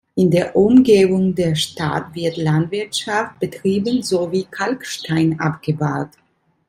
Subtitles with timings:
[0.15, 6.09] In der Umgebung der Stadt wird Landwirtschaft betrieben sowie Kalkstein abgebaut.